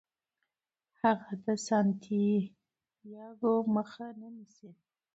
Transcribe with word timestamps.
هغه 1.01 1.31
د 1.45 1.47
سانتیاګو 1.67 3.53
مخه 3.75 4.07
نه 4.19 4.27
نیسي. 4.35 4.69